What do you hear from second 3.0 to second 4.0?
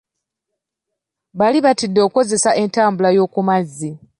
y'oku mazzi.